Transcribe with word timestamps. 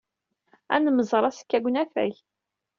Ad 0.75 0.81
nemmẓer 0.83 1.23
azekka 1.25 1.57
deg 1.59 1.67
unafag. 1.69 2.13